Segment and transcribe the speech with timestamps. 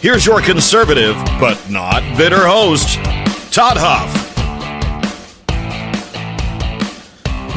[0.00, 2.98] Here's your conservative, but not bitter host,
[3.52, 4.14] Todd Huff.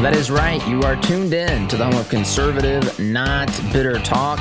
[0.01, 0.67] That is right.
[0.67, 4.39] You are tuned in to the home of conservative, not bitter talk.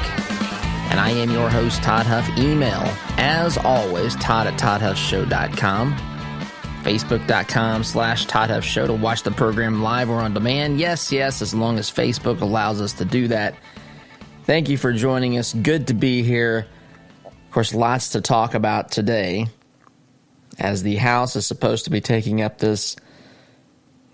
[0.90, 2.26] And I am your host, Todd Huff.
[2.38, 2.82] Email,
[3.18, 5.94] as always, Todd at ToddHuffShow.com.
[6.82, 10.80] Facebook.com slash Todd Huff Show to watch the program live or on demand.
[10.80, 13.54] Yes, yes, as long as Facebook allows us to do that.
[14.44, 15.52] Thank you for joining us.
[15.52, 16.66] Good to be here.
[17.50, 19.48] Of course, lots to talk about today
[20.56, 22.94] as the House is supposed to be taking up this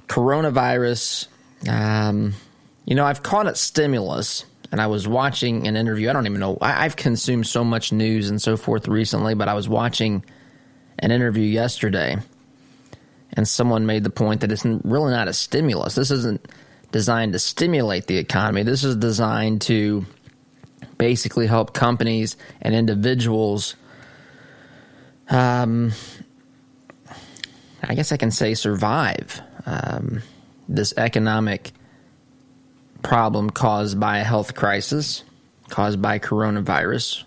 [0.08, 1.26] coronavirus.
[1.68, 2.32] Um,
[2.86, 6.08] you know, I've called it stimulus, and I was watching an interview.
[6.08, 6.56] I don't even know.
[6.62, 10.24] I, I've consumed so much news and so forth recently, but I was watching
[10.98, 12.16] an interview yesterday,
[13.34, 15.94] and someone made the point that it's really not a stimulus.
[15.94, 16.48] This isn't
[16.90, 18.62] designed to stimulate the economy.
[18.62, 20.06] This is designed to
[20.98, 23.74] basically help companies and individuals.
[25.28, 25.92] Um,
[27.82, 30.22] I guess I can say survive um,
[30.68, 31.72] this economic
[33.02, 35.22] problem caused by a health crisis,
[35.68, 37.22] caused by coronavirus.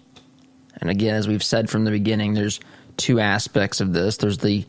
[0.81, 2.59] And again, as we've said from the beginning, there's
[2.97, 4.65] two aspects of this there's the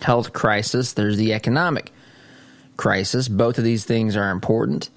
[0.00, 1.92] health crisis, there's the economic
[2.76, 3.28] crisis.
[3.28, 4.90] Both of these things are important.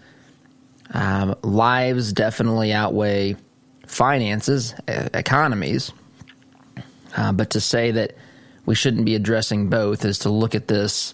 [0.94, 3.36] Um, lives definitely outweigh
[3.88, 5.92] finances, economies.
[7.16, 8.16] Uh, but to say that
[8.66, 11.14] we shouldn't be addressing both is to look at this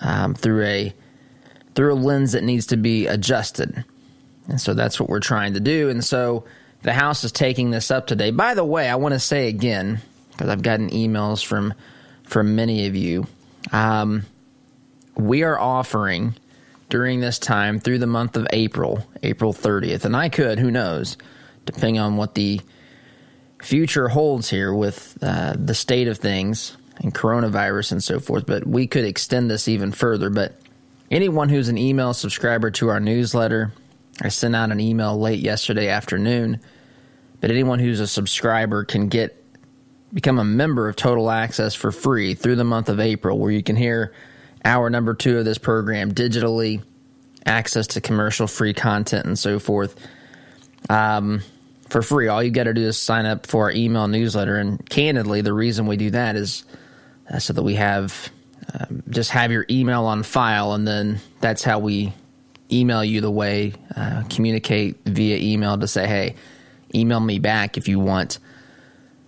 [0.00, 0.94] um, through a
[1.74, 3.84] through a lens that needs to be adjusted.
[4.48, 5.90] And so that's what we're trying to do.
[5.90, 6.44] And so
[6.82, 8.30] the House is taking this up today.
[8.30, 10.00] By the way, I want to say again
[10.30, 11.74] because I've gotten emails from
[12.24, 13.26] from many of you.
[13.72, 14.24] Um,
[15.16, 16.34] we are offering
[16.88, 21.16] during this time through the month of April, April 30th, and I could, who knows,
[21.66, 22.60] depending on what the
[23.62, 28.46] future holds here with uh, the state of things and coronavirus and so forth.
[28.46, 30.30] But we could extend this even further.
[30.30, 30.58] But
[31.10, 33.72] anyone who's an email subscriber to our newsletter,
[34.22, 36.60] I sent out an email late yesterday afternoon.
[37.40, 39.42] But anyone who's a subscriber can get
[40.12, 43.62] become a member of Total Access for free through the month of April, where you
[43.62, 44.14] can hear
[44.64, 46.82] hour number two of this program digitally,
[47.44, 49.94] access to commercial free content and so forth.
[50.88, 51.42] Um,
[51.88, 52.28] for free.
[52.28, 54.56] All you got to do is sign up for our email newsletter.
[54.56, 56.64] And candidly, the reason we do that is
[57.30, 58.30] uh, so that we have
[58.74, 62.12] um, just have your email on file, and then that's how we
[62.70, 66.34] email you the way, uh, communicate via email to say, hey,
[66.94, 68.38] email me back if you want.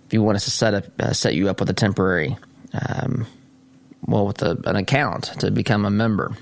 [0.07, 2.35] If you want us to set up uh, set you up with a temporary,
[2.73, 3.27] um,
[4.05, 6.35] well, with a, an account to become a member.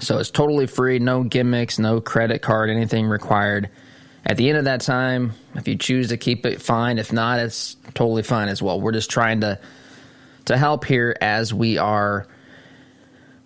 [0.00, 3.70] So it's totally free, no gimmicks, no credit card, anything required.
[4.26, 6.98] At the end of that time, if you choose to keep it, fine.
[6.98, 8.80] If not, it's totally fine as well.
[8.80, 9.58] We're just trying to
[10.46, 12.26] to help here as we are,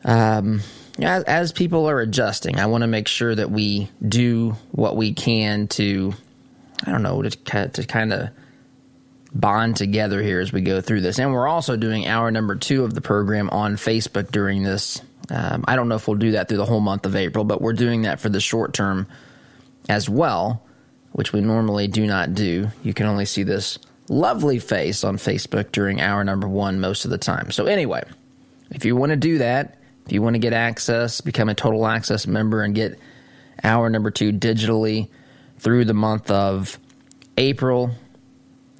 [0.04, 0.60] um,
[1.00, 2.58] as, as people are adjusting.
[2.58, 6.12] I want to make sure that we do what we can to,
[6.84, 8.30] I don't know, to to kind of
[9.34, 11.18] bond together here as we go through this.
[11.18, 15.02] And we're also doing hour number two of the program on Facebook during this.
[15.30, 17.60] Um, I don't know if we'll do that through the whole month of April, but
[17.60, 19.08] we're doing that for the short term
[19.88, 20.62] as well
[21.18, 22.68] which we normally do not do.
[22.84, 23.76] You can only see this
[24.08, 27.50] lovely face on Facebook during hour number one most of the time.
[27.50, 28.04] So, anyway,
[28.70, 31.88] if you want to do that, if you want to get access, become a total
[31.88, 33.00] access member, and get
[33.64, 35.08] hour number two digitally
[35.58, 36.78] through the month of
[37.36, 37.90] April,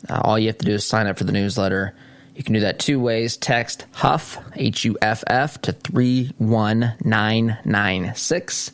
[0.08, 1.92] uh, all you have to do is sign up for the newsletter.
[2.36, 3.36] You can do that two ways.
[3.36, 8.70] Text HUFF, H U F F, to 31996,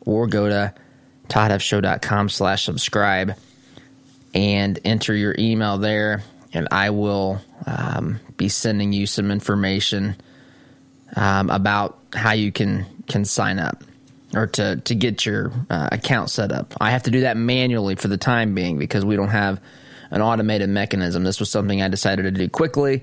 [0.00, 0.74] or go to
[1.30, 3.36] toddhuffshow.com slash subscribe
[4.34, 6.22] and enter your email there,
[6.52, 10.16] and I will um, be sending you some information
[11.16, 13.82] um, about how you can can sign up
[14.34, 16.74] or to to get your uh, account set up.
[16.80, 19.60] I have to do that manually for the time being because we don't have
[20.10, 21.24] an automated mechanism.
[21.24, 23.02] This was something I decided to do quickly,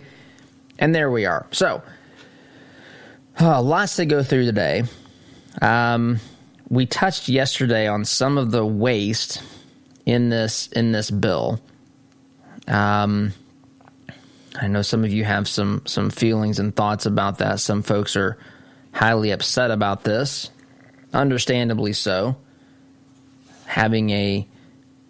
[0.80, 1.48] and there we are.
[1.52, 1.82] So,
[3.40, 4.84] uh, lots to go through today.
[5.62, 6.20] Um,
[6.70, 9.42] we touched yesterday on some of the waste
[10.06, 11.60] in this in this bill.
[12.68, 13.34] Um,
[14.60, 17.60] I know some of you have some some feelings and thoughts about that.
[17.60, 18.38] Some folks are
[18.92, 20.50] highly upset about this,
[21.14, 22.38] understandably so.
[23.66, 24.48] Having a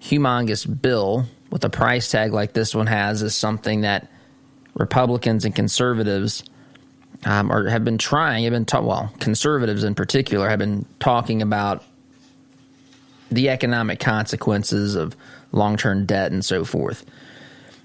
[0.01, 4.12] humongous bill with a price tag like this one has is something that
[4.75, 6.44] Republicans and conservatives
[7.25, 11.42] um, or have been trying, have been ta- well, conservatives in particular have been talking
[11.42, 11.84] about
[13.30, 15.16] the economic consequences of
[15.52, 17.06] long term debt and so forth.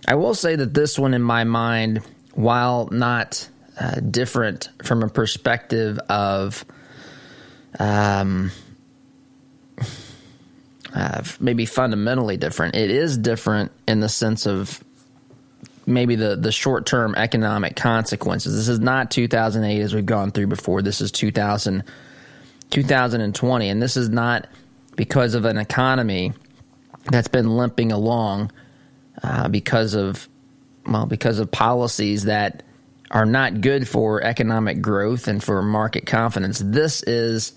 [0.06, 2.02] I will say that this one, in my mind,
[2.34, 3.48] while not
[3.80, 6.64] uh, different from a perspective of
[7.78, 8.50] um,
[10.94, 14.82] uh, maybe fundamentally different, it is different in the sense of
[15.92, 18.54] maybe the, the short term economic consequences.
[18.54, 20.82] This is not 2008 as we've gone through before.
[20.82, 21.84] This is 2000,
[22.70, 23.68] 2020.
[23.68, 24.48] And this is not
[24.96, 26.32] because of an economy
[27.10, 28.52] that's been limping along
[29.22, 30.28] uh, because of
[30.86, 32.62] well because of policies that
[33.10, 36.60] are not good for economic growth and for market confidence.
[36.64, 37.52] This is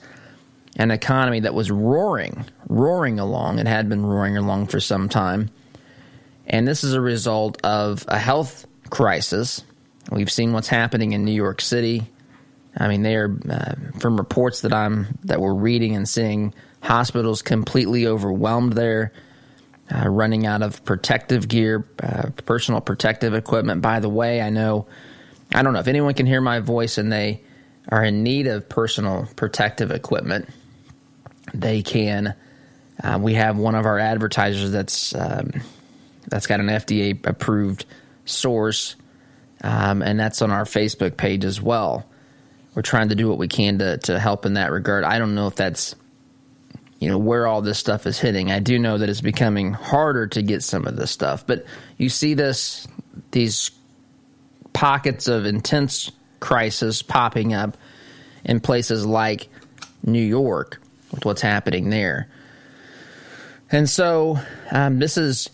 [0.76, 3.60] an economy that was roaring, roaring along.
[3.60, 5.50] It had been roaring along for some time.
[6.48, 9.64] And this is a result of a health crisis.
[10.12, 12.04] We've seen what's happening in New York City.
[12.78, 17.42] I mean, they are uh, from reports that I'm that we're reading and seeing hospitals
[17.42, 19.12] completely overwhelmed there
[19.94, 23.82] uh, running out of protective gear, uh, personal protective equipment.
[23.82, 24.88] By the way, I know,
[25.54, 27.42] I don't know if anyone can hear my voice and they
[27.90, 30.50] are in need of personal protective equipment.
[31.54, 32.34] They can.
[33.04, 35.52] Uh, we have one of our advertisers that's um,
[36.28, 37.86] that's got an FDA approved
[38.26, 38.96] source,
[39.62, 42.06] um, and that's on our Facebook page as well.
[42.74, 45.04] We're trying to do what we can to to help in that regard.
[45.04, 45.96] I don't know if that's
[47.00, 48.52] you know where all this stuff is hitting.
[48.52, 51.66] I do know that it's becoming harder to get some of this stuff, but
[51.98, 52.88] you see this
[53.32, 53.72] these
[54.74, 57.78] pockets of intense crisis popping up
[58.44, 59.48] in places like
[60.04, 60.82] New York
[61.12, 62.28] with what's happening there.
[63.72, 64.40] And so
[64.72, 65.50] um, this is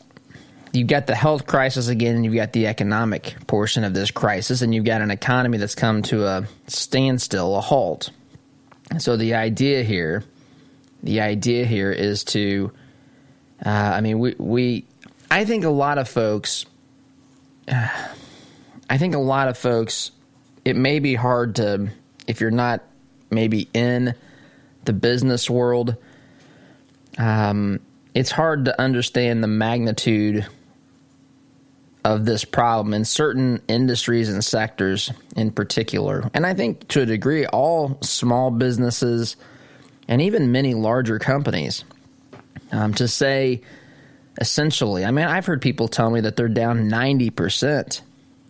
[0.73, 4.61] you've got the health crisis again, and you've got the economic portion of this crisis,
[4.61, 8.09] and you've got an economy that's come to a standstill, a halt.
[8.99, 10.23] So the idea here
[11.03, 12.71] the idea here is to,
[13.65, 14.85] uh, I mean, we, we,
[15.29, 16.65] I think a lot of folks,
[17.67, 17.87] uh,
[18.89, 20.11] I think a lot of folks,
[20.65, 21.89] it may be hard to,
[22.27, 22.83] if you're not
[23.29, 24.15] maybe in
[24.83, 25.95] the business world,
[27.17, 27.79] um,
[28.13, 30.45] it's hard to understand the magnitude
[32.03, 36.29] of this problem in certain industries and sectors in particular.
[36.33, 39.35] And I think to a degree, all small businesses,
[40.07, 41.83] and even many larger companies
[42.71, 43.61] um, to say
[44.39, 48.01] essentially, I mean, I've heard people tell me that they're down 90%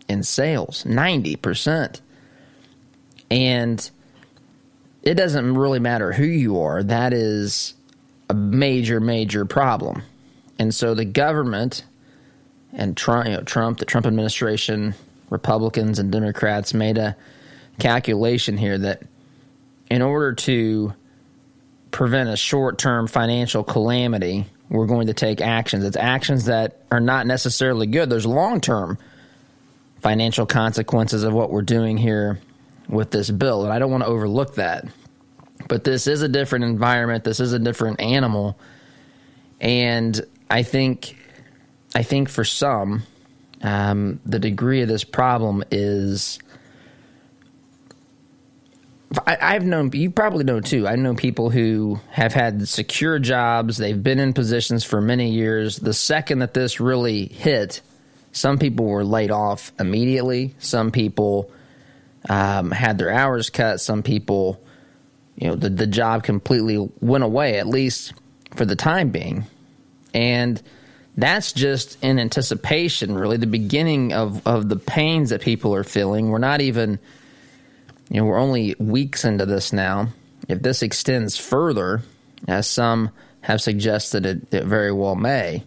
[0.07, 1.99] in sales, 90%.
[3.29, 3.91] And
[5.03, 7.73] it doesn't really matter who you are, that is
[8.29, 10.03] a major, major problem.
[10.59, 11.83] And so the government
[12.73, 14.93] and Trump, you know, Trump, the Trump administration,
[15.29, 17.15] Republicans and Democrats made a
[17.79, 19.03] calculation here that
[19.89, 20.93] in order to
[21.91, 25.83] prevent a short term financial calamity, we're going to take actions.
[25.83, 28.09] It's actions that are not necessarily good.
[28.09, 28.97] There's long term
[29.99, 32.39] financial consequences of what we're doing here
[32.87, 34.85] with this bill, and I don't want to overlook that.
[35.67, 37.23] But this is a different environment.
[37.23, 38.57] This is a different animal,
[39.59, 41.17] and I think,
[41.93, 43.03] I think for some,
[43.61, 46.39] um, the degree of this problem is
[49.27, 50.87] I, have known you probably know too.
[50.87, 53.77] I know people who have had secure jobs.
[53.77, 55.77] They've been in positions for many years.
[55.77, 57.81] The second that this really hit,
[58.31, 60.55] some people were laid off immediately.
[60.59, 61.51] Some people
[62.29, 63.81] um, had their hours cut.
[63.81, 64.63] Some people,
[65.35, 67.59] you know, the the job completely went away.
[67.59, 68.13] At least
[68.55, 69.43] for the time being,
[70.13, 70.61] and
[71.17, 73.15] that's just in anticipation.
[73.15, 76.29] Really, the beginning of of the pains that people are feeling.
[76.29, 76.99] We're not even
[78.11, 80.09] you know, we're only weeks into this now.
[80.49, 82.01] If this extends further,
[82.45, 85.63] as some have suggested it, it very well may,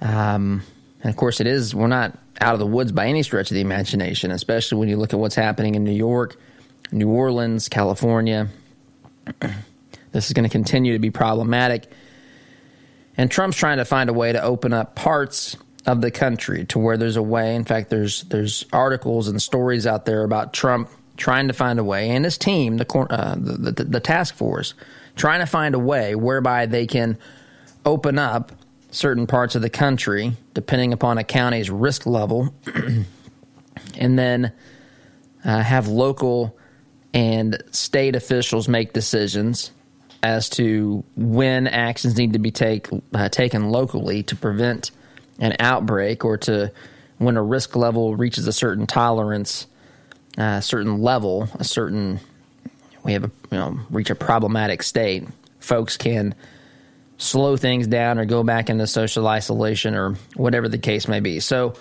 [0.00, 0.62] Um,
[1.02, 3.56] and of course, it is, we're not out of the woods by any stretch of
[3.56, 6.36] the imagination, especially when you look at what's happening in New York,
[6.92, 8.48] New Orleans, California.
[10.12, 11.90] this is going to continue to be problematic.
[13.16, 15.56] And Trump's trying to find a way to open up parts
[15.86, 17.54] of the country to where there's a way.
[17.54, 21.84] In fact, there's there's articles and stories out there about Trump trying to find a
[21.84, 24.74] way, and his team, the uh, the, the, the task force,
[25.14, 27.18] trying to find a way whereby they can
[27.84, 28.52] open up
[28.90, 32.54] certain parts of the country, depending upon a county's risk level,
[33.96, 34.52] and then
[35.44, 36.56] uh, have local
[37.12, 39.70] and state officials make decisions
[40.24, 44.90] as to when actions need to be take, uh, taken locally to prevent
[45.38, 46.72] an outbreak or to
[47.18, 49.66] when a risk level reaches a certain tolerance,
[50.38, 52.20] a uh, certain level, a certain
[53.02, 55.24] we have a, you know reach a problematic state,
[55.60, 56.34] folks can
[57.18, 61.38] slow things down or go back into social isolation or whatever the case may be.
[61.38, 61.74] So,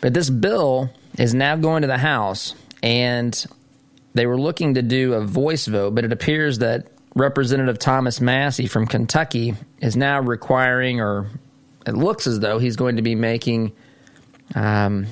[0.00, 3.46] but this bill is now going to the House, and
[4.14, 6.88] they were looking to do a voice vote, but it appears that
[7.18, 11.28] Representative Thomas Massie from Kentucky is now requiring, or
[11.84, 13.72] it looks as though he's going to be making,
[14.54, 15.06] um,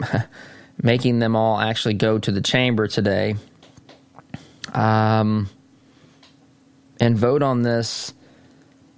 [0.82, 3.34] making them all actually go to the chamber today,
[4.74, 5.48] um,
[7.00, 8.12] and vote on this.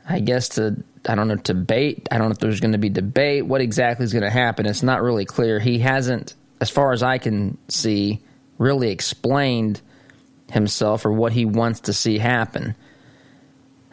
[0.07, 2.07] I guess to I don't know debate.
[2.11, 3.47] I don't know if there's going to be debate.
[3.47, 4.67] What exactly is going to happen?
[4.67, 5.59] It's not really clear.
[5.59, 8.21] He hasn't, as far as I can see,
[8.59, 9.81] really explained
[10.51, 12.75] himself or what he wants to see happen.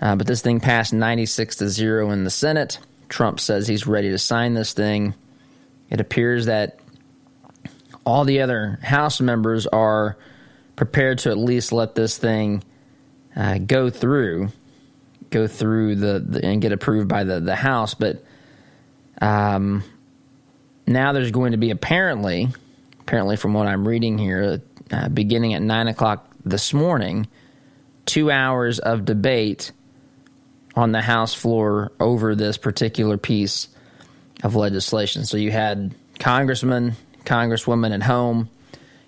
[0.01, 2.79] Uh, but this thing passed 96 to 0 in the Senate.
[3.09, 5.13] Trump says he's ready to sign this thing.
[5.89, 6.79] It appears that
[8.05, 10.17] all the other House members are
[10.75, 12.63] prepared to at least let this thing
[13.35, 14.50] uh, go through,
[15.29, 17.93] go through the, the, and get approved by the the House.
[17.93, 18.24] But
[19.21, 19.83] um,
[20.88, 22.50] now there's going to be apparently,
[23.01, 27.28] apparently from what I'm reading here, uh, beginning at nine o'clock this morning,
[28.06, 29.72] two hours of debate
[30.75, 33.68] on the House floor over this particular piece
[34.44, 35.25] of legislation.
[35.25, 38.50] So you had congressmen, congresswomen at home,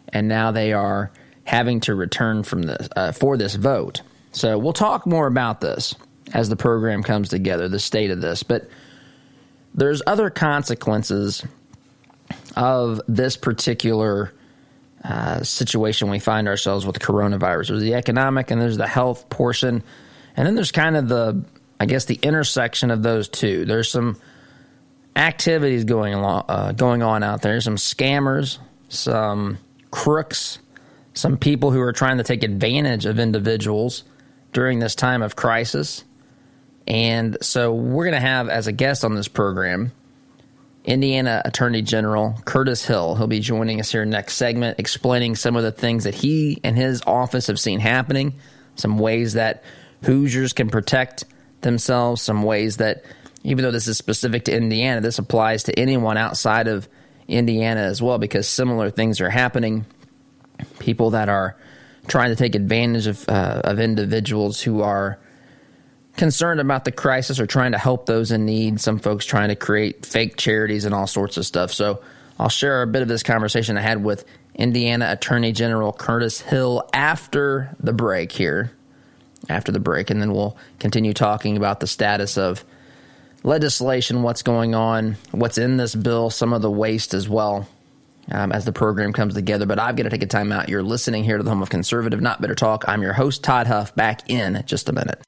[0.09, 1.11] and now they are
[1.43, 4.01] having to return from this uh, for this vote.
[4.31, 5.95] So we'll talk more about this
[6.33, 8.43] as the program comes together, the state of this.
[8.43, 8.69] But
[9.73, 11.43] there's other consequences
[12.55, 14.33] of this particular
[15.07, 17.69] uh, situation we find ourselves with coronavirus.
[17.69, 19.83] There's the economic and there's the health portion.
[20.35, 21.43] And then there's kind of the,
[21.79, 23.65] I guess, the intersection of those two.
[23.65, 24.19] There's some
[25.15, 28.57] activities going along, uh, going on out there, some scammers,
[28.89, 29.57] some
[29.91, 30.59] crooks,
[31.13, 34.03] some people who are trying to take advantage of individuals
[34.51, 36.03] during this time of crisis.
[36.85, 39.91] And so we're going to have as a guest on this program
[40.87, 43.15] Indiana Attorney General Curtis Hill.
[43.15, 46.77] He'll be joining us here next segment, explaining some of the things that he and
[46.77, 48.35] his office have seen happening,
[48.75, 49.63] some ways that
[50.03, 51.25] Hoosiers can protect
[51.59, 53.03] themselves, some ways that,
[53.43, 56.87] even though this is specific to Indiana, this applies to anyone outside of
[57.27, 59.85] Indiana as well, because similar things are happening.
[60.79, 61.57] People that are
[62.07, 65.19] trying to take advantage of uh, of individuals who are
[66.17, 68.81] concerned about the crisis or trying to help those in need.
[68.81, 71.71] Some folks trying to create fake charities and all sorts of stuff.
[71.71, 72.01] So
[72.39, 76.89] I'll share a bit of this conversation I had with Indiana Attorney General Curtis Hill
[76.93, 78.71] after the break here.
[79.49, 82.65] After the break, and then we'll continue talking about the status of
[83.43, 87.69] legislation, what's going on, what's in this bill, some of the waste as well.
[88.29, 89.65] Um, as the program comes together.
[89.65, 90.67] But I've got to take a time out.
[90.67, 92.83] You're listening here to the home of conservative, not bitter talk.
[92.85, 95.21] I'm your host, Todd Huff, back in just a minute.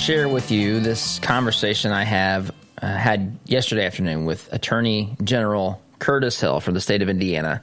[0.00, 6.40] Share with you this conversation I have uh, had yesterday afternoon with Attorney General Curtis
[6.40, 7.62] Hill from the state of Indiana.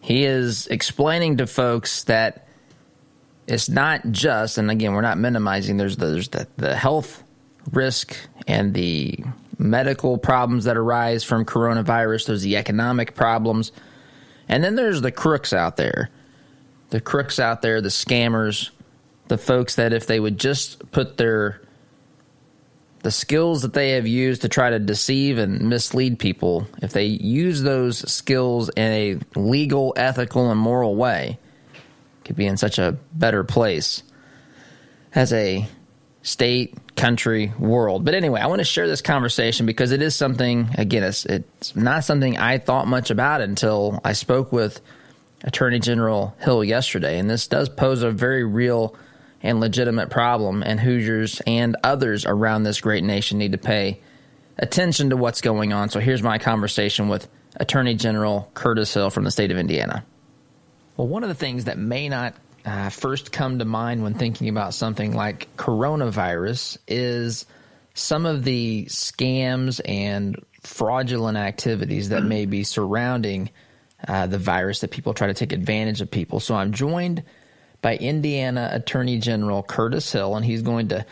[0.00, 2.46] He is explaining to folks that
[3.48, 5.76] it's not just, and again, we're not minimizing.
[5.76, 7.24] There's the, there's the, the health
[7.72, 9.18] risk and the
[9.58, 12.28] medical problems that arise from coronavirus.
[12.28, 13.72] There's the economic problems,
[14.48, 16.10] and then there's the crooks out there.
[16.90, 18.70] The crooks out there, the scammers,
[19.26, 21.60] the folks that if they would just put their
[23.02, 27.04] the skills that they have used to try to deceive and mislead people, if they
[27.04, 31.38] use those skills in a legal, ethical, and moral way,
[32.24, 34.02] could be in such a better place.
[35.14, 35.66] As a
[36.22, 38.04] state, country, world.
[38.04, 41.74] But anyway, I want to share this conversation because it is something, again, it's, it's
[41.74, 44.80] not something I thought much about until I spoke with
[45.42, 47.18] Attorney General Hill yesterday.
[47.18, 48.94] And this does pose a very real
[49.42, 54.00] and legitimate problem, and Hoosiers and others around this great nation need to pay
[54.58, 55.88] attention to what's going on.
[55.88, 60.04] So here's my conversation with Attorney General Curtis Hill from the state of Indiana.
[60.96, 62.34] Well, one of the things that may not
[62.64, 67.46] uh, first come to mind when thinking about something like coronavirus is
[67.94, 73.50] some of the scams and fraudulent activities that may be surrounding
[74.06, 76.40] uh, the virus that people try to take advantage of people.
[76.40, 77.24] So I'm joined
[77.82, 81.04] by Indiana Attorney General Curtis Hill, and he's going to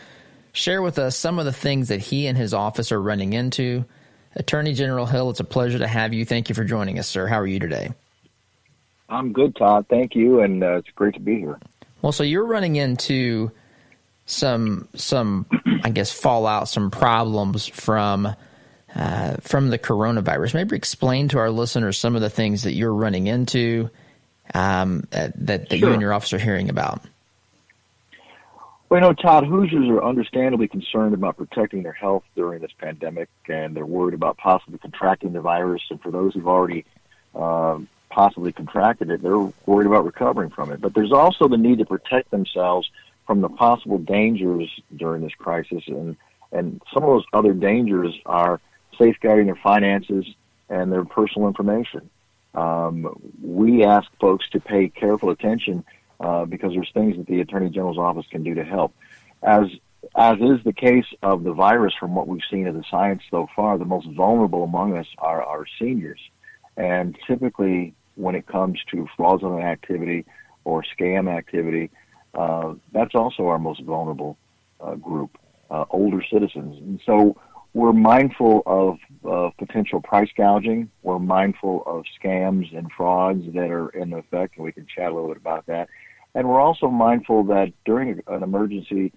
[0.53, 3.85] share with us some of the things that he and his office are running into.
[4.35, 6.25] Attorney General Hill, it's a pleasure to have you.
[6.25, 7.27] Thank you for joining us, sir.
[7.27, 7.91] How are you today?
[9.09, 9.85] I'm good, Todd.
[9.89, 11.59] Thank you, and uh, it's great to be here.
[12.01, 13.51] Well, so you're running into
[14.25, 15.45] some some
[15.83, 18.33] I guess fallout, some problems from
[18.95, 20.53] uh, from the coronavirus.
[20.53, 23.89] Maybe explain to our listeners some of the things that you're running into
[24.53, 25.77] um, that that, sure.
[25.77, 27.01] you and your office are hearing about.
[28.89, 33.29] Well, you know, Todd, Hoosiers are understandably concerned about protecting their health during this pandemic,
[33.47, 35.81] and they're worried about possibly contracting the virus.
[35.89, 36.83] And for those who've already
[37.33, 40.81] um, possibly contracted it, they're worried about recovering from it.
[40.81, 42.89] But there's also the need to protect themselves
[43.25, 46.17] from the possible dangers during this crisis, and
[46.51, 48.59] and some of those other dangers are
[48.97, 50.25] safeguarding their finances
[50.69, 52.09] and their personal information.
[52.53, 55.85] Um, we ask folks to pay careful attention
[56.19, 58.93] uh, because there's things that the Attorney General's office can do to help.
[59.41, 59.67] As
[60.15, 63.47] as is the case of the virus, from what we've seen of the science so
[63.55, 66.19] far, the most vulnerable among us are our seniors.
[66.75, 70.25] And typically, when it comes to fraudulent activity
[70.63, 71.91] or scam activity,
[72.33, 74.37] uh, that's also our most vulnerable
[74.79, 75.37] uh, group,
[75.69, 76.77] uh, older citizens.
[76.79, 77.37] And so
[77.73, 80.89] we're mindful of uh, potential price gouging.
[81.03, 85.15] We're mindful of scams and frauds that are in effect, and we can chat a
[85.15, 85.87] little bit about that.
[86.35, 89.13] And we're also mindful that during an emergency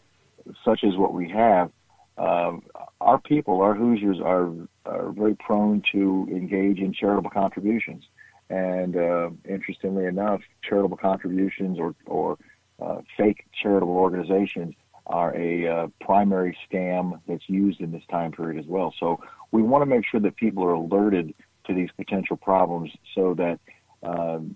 [0.65, 1.71] such as what we have,
[2.17, 2.53] uh,
[3.01, 4.53] our people, our Hoosiers, are,
[4.87, 8.05] are very prone to engage in charitable contributions.
[8.51, 12.39] And uh, interestingly enough, charitable contributions or, or
[12.81, 14.75] uh, fake charitable organizations
[15.07, 18.95] are a uh, primary scam that's used in this time period as well.
[18.99, 19.21] So
[19.53, 21.35] we want to make sure that people are alerted
[21.67, 23.59] to these potential problems so that
[24.03, 24.55] um,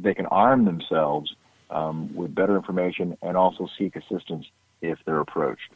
[0.00, 1.34] they can arm themselves
[1.70, 4.46] um, with better information and also seek assistance
[4.80, 5.72] if they're approached.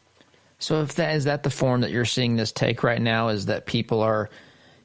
[0.59, 3.47] So, if that is that the form that you're seeing this take right now, is
[3.47, 4.31] that people are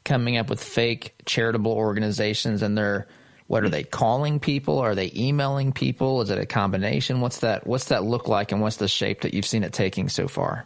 [0.03, 3.07] coming up with fake charitable organizations and they're
[3.51, 4.79] what are they calling people?
[4.79, 6.21] Are they emailing people?
[6.21, 7.19] Is it a combination?
[7.19, 10.07] What's that what's that look like and what's the shape that you've seen it taking
[10.07, 10.65] so far?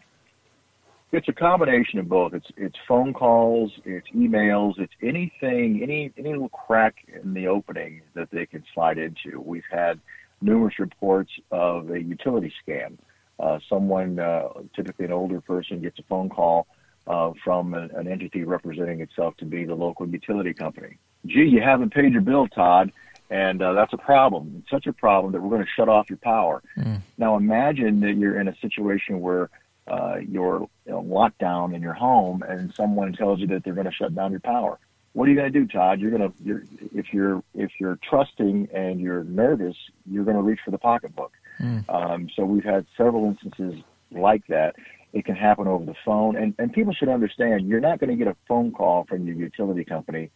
[1.12, 2.36] It's a combination of both.
[2.36, 8.04] It's it's phone calls, it's emails, it's anything, any any little crack in the opening
[8.14, 9.40] that they can slide into.
[9.40, 10.00] We've had
[10.40, 13.00] numerous reports of a utility scam.
[13.40, 16.68] Uh, someone, uh, typically an older person, gets a phone call
[17.08, 21.00] uh, from an, an, entity representing itself to be the local utility company.
[21.26, 22.92] Gee, you haven't paid your bill, Todd,
[23.30, 24.56] and uh, that's a problem.
[24.60, 26.62] It's such a problem that we're going to shut off your power.
[26.78, 27.02] Mm.
[27.18, 29.50] Now imagine that you're in a situation where
[29.88, 33.74] uh, you're you know, locked down in your home, and someone tells you that they're
[33.74, 34.80] going to shut down your power.
[35.14, 36.02] What are you going to do, Todd?
[36.02, 40.44] You're going to, you're, if you're if you're trusting and you're nervous, you're going to
[40.44, 41.32] reach for the pocketbook.
[41.60, 41.90] Mm.
[41.90, 44.76] Um, so we've had several instances like that.
[45.14, 48.18] It can happen over the phone, and, and people should understand you're not going to
[48.18, 50.32] get a phone call from your utility company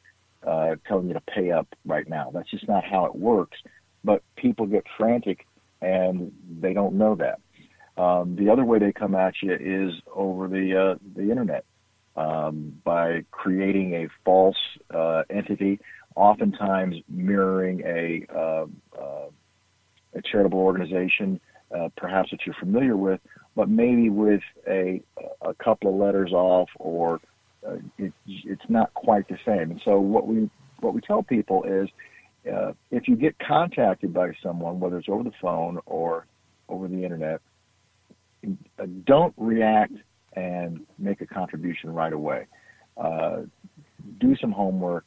[0.46, 2.32] uh, telling you to pay up right now.
[2.34, 3.58] That's just not how it works.
[4.04, 5.46] But people get frantic
[5.82, 7.40] and they don't know that.
[8.02, 11.66] Um, the other way they come at you is over the uh, the internet
[12.16, 14.58] um, by creating a false
[14.94, 15.80] uh, entity,
[16.16, 18.66] oftentimes mirroring a, uh,
[18.98, 19.30] uh
[20.16, 21.40] a charitable organization,
[21.76, 23.22] uh, perhaps that you're familiar with,
[23.56, 25.02] but maybe with a,
[25.42, 27.22] a couple of letters off or
[27.70, 29.72] uh, it, it's not quite the same.
[29.72, 31.90] And so what we what we tell people is
[32.52, 36.26] uh, if you get contacted by someone, whether it's over the phone or
[36.70, 37.42] over the internet,
[38.46, 39.94] uh, don't react
[40.34, 42.46] and make a contribution right away.
[42.96, 43.42] Uh,
[44.20, 45.06] do some homework,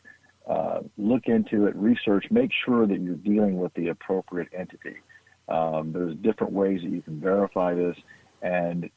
[0.49, 4.97] uh, look into it, research, make sure that you're dealing with the appropriate entity.
[5.49, 7.97] Um, there's different ways that you can verify this
[8.43, 8.91] and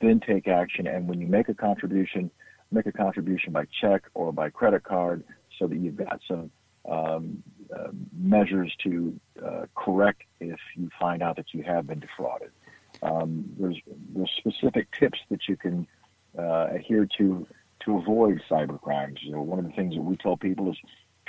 [0.00, 0.86] then take action.
[0.86, 2.30] And when you make a contribution,
[2.72, 5.24] make a contribution by check or by credit card
[5.58, 6.50] so that you've got some
[6.88, 7.42] um,
[7.74, 12.50] uh, measures to uh, correct if you find out that you have been defrauded.
[13.02, 13.78] Um, there's
[14.14, 15.86] there's specific tips that you can
[16.38, 17.46] uh, adhere to
[17.84, 19.18] to avoid cyber crimes.
[19.22, 20.76] You know, one of the things that we tell people is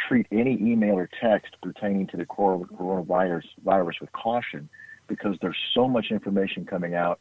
[0.08, 4.70] treat any email or text pertaining to the coronavirus virus with caution
[5.08, 7.20] because there's so much information coming out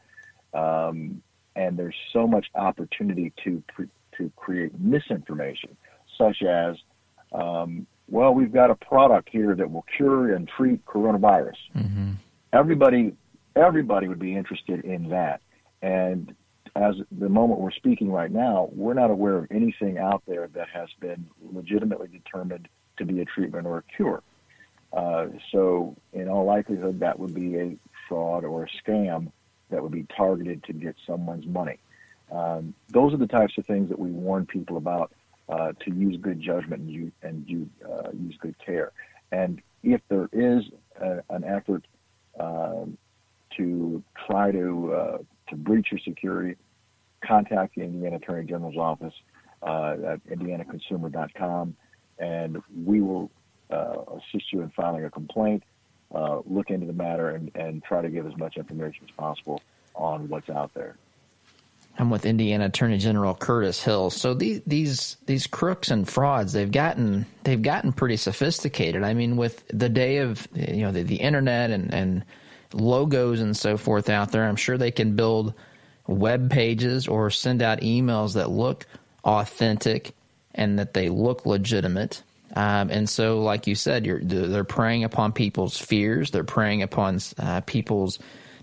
[0.55, 1.23] um,
[1.57, 3.63] and there's so much opportunity to
[4.21, 5.77] to create misinformation,
[6.17, 6.77] such as,
[7.33, 11.57] um, well, we've got a product here that will cure and treat coronavirus.
[11.77, 12.13] Mm-hmm.
[12.53, 13.15] Everybody,
[13.57, 15.41] everybody would be interested in that,
[15.83, 16.35] and
[16.77, 20.69] as the moment we're speaking right now, we're not aware of anything out there that
[20.73, 24.23] has been legitimately determined to be a treatment or a cure.
[24.93, 27.77] Uh, so, in all likelihood, that would be a
[28.09, 29.31] fraud or a scam
[29.71, 31.79] that would be targeted to get someone's money.
[32.31, 35.13] Um, those are the types of things that we warn people about
[35.49, 38.93] uh, to use good judgment and, use, and use, uh, use good care.
[39.33, 40.65] And if there is
[41.01, 41.85] a, an effort
[42.39, 42.85] uh,
[43.57, 46.57] to try to uh, to breach your security,
[47.25, 49.15] contact the Indiana Attorney General's office
[49.65, 51.75] uh, at indianaconsumer.com,
[52.21, 53.31] and we will
[53.71, 55.65] uh, assist you in filing a complaint
[56.47, 59.61] look into the matter and, and try to give as much information as possible
[59.95, 60.97] on what's out there.
[62.01, 64.09] I'm with Indiana Attorney General Curtis Hill.
[64.09, 69.05] So these these these crooks and frauds they've gotten they've gotten pretty sophisticated.
[69.05, 72.25] I mean, with the day of you know the, the internet and and
[72.73, 75.53] logos and so forth out there, I'm sure they can build
[76.07, 78.87] web pages or send out emails that look
[79.23, 80.15] authentic
[80.55, 82.23] and that they look legitimate.
[82.57, 86.31] Um, and so, like you said, they're preying upon people's fears.
[86.31, 88.19] They're preying upon uh, people's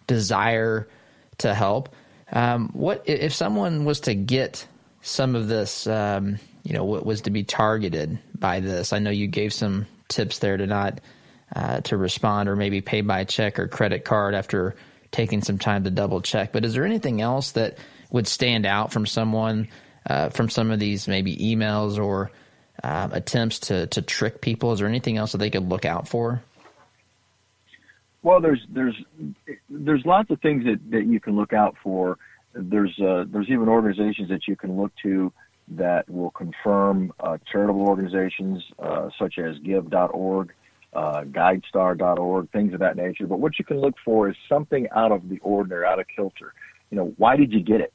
[0.07, 0.87] desire
[1.37, 1.89] to help.
[2.31, 4.67] Um, what if someone was to get
[5.01, 5.87] some of this?
[5.87, 8.91] Um, you know, what was to be targeted by this?
[8.91, 10.99] I know you gave some tips there to not
[11.55, 14.75] uh, to respond or maybe pay by check or credit card after
[15.11, 16.51] taking some time to double check.
[16.51, 17.77] But is there anything else that
[18.11, 19.69] would stand out from someone
[20.05, 22.31] uh, from some of these maybe emails or
[22.83, 24.73] um, attempts to, to trick people?
[24.73, 26.41] Is there anything else that they could look out for?
[28.23, 28.95] Well, there's there's
[29.69, 32.17] there's lots of things that, that you can look out for.
[32.53, 35.31] There's uh, there's even organizations that you can look to
[35.69, 40.53] that will confirm uh, charitable organizations uh, such as Give.org,
[40.93, 43.27] uh, GuideStar.org, things of that nature.
[43.27, 46.53] But what you can look for is something out of the ordinary, out of kilter.
[46.89, 47.93] You know, why did you get it?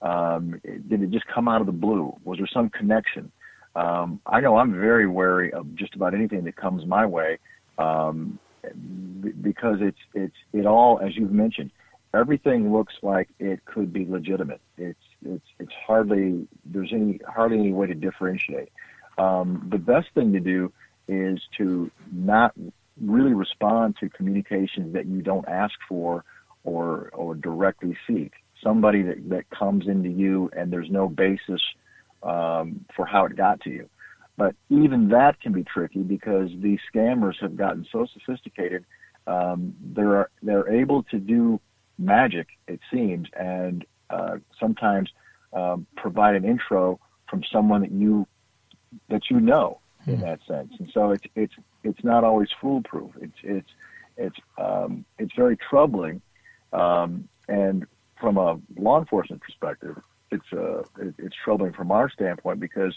[0.00, 2.16] Um, did it just come out of the blue?
[2.24, 3.32] Was there some connection?
[3.74, 7.38] Um, I know I'm very wary of just about anything that comes my way
[7.78, 8.38] um,
[9.40, 11.70] because it's it's it all, as you've mentioned,
[12.14, 14.60] everything looks like it could be legitimate.
[14.76, 18.70] It's it's it's hardly there's any hardly any way to differentiate.
[19.18, 20.72] Um, the best thing to do
[21.08, 22.54] is to not
[23.00, 26.24] really respond to communications that you don't ask for
[26.64, 28.32] or or directly seek.
[28.62, 31.62] Somebody that, that comes into you and there's no basis
[32.24, 33.88] um, for how it got to you.
[34.38, 38.84] But even that can be tricky because these scammers have gotten so sophisticated.
[39.26, 41.60] Um, they're they're able to do
[41.98, 45.10] magic, it seems, and uh, sometimes
[45.52, 48.28] um, provide an intro from someone that you
[49.08, 50.22] that you know in hmm.
[50.22, 50.72] that sense.
[50.78, 53.10] And so it's it's it's not always foolproof.
[53.20, 53.70] It's it's
[54.16, 56.22] it's um, it's very troubling.
[56.72, 57.86] Um, and
[58.20, 60.84] from a law enforcement perspective, it's uh,
[61.18, 62.96] it's troubling from our standpoint because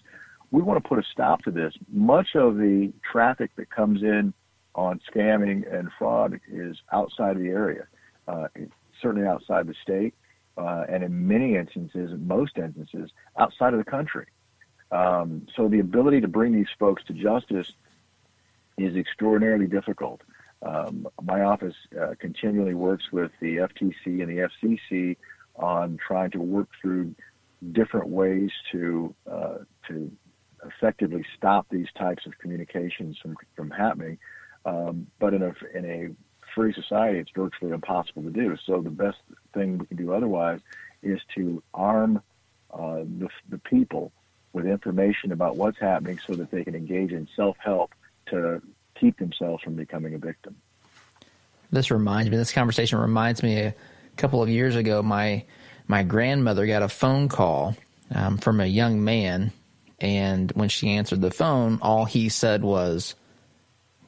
[0.51, 1.73] we want to put a stop to this.
[1.91, 4.33] Much of the traffic that comes in
[4.75, 7.87] on scamming and fraud is outside of the area,
[8.27, 8.47] uh,
[9.01, 10.13] certainly outside the state,
[10.57, 13.09] uh, and in many instances, most instances,
[13.39, 14.27] outside of the country.
[14.91, 17.71] Um, so the ability to bring these folks to justice
[18.77, 20.21] is extraordinarily difficult.
[20.63, 25.17] Um, my office uh, continually works with the FTC and the FCC
[25.55, 27.15] on trying to work through
[27.71, 30.11] different ways to uh, to
[30.65, 34.17] effectively stop these types of communications from from happening.
[34.65, 36.09] Um, but in a in a
[36.53, 38.57] free society, it's virtually impossible to do.
[38.65, 39.17] So the best
[39.53, 40.59] thing we can do otherwise
[41.01, 42.21] is to arm
[42.73, 44.11] uh, the, the people
[44.53, 47.93] with information about what's happening so that they can engage in self-help
[48.27, 48.61] to
[48.99, 50.55] keep themselves from becoming a victim.
[51.71, 53.73] This reminds me, this conversation reminds me a
[54.17, 55.45] couple of years ago, my
[55.87, 57.75] my grandmother got a phone call
[58.13, 59.51] um, from a young man,
[60.01, 63.15] and when she answered the phone, all he said was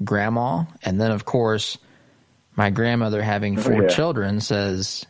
[0.03, 1.77] "grandma," and then of course,
[2.55, 3.87] my grandmother, having oh, four oh, yeah.
[3.87, 5.05] children, says,